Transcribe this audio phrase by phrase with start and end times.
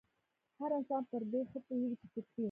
[0.59, 2.39] هر انسان پر دې ښه پوهېږي چې فکري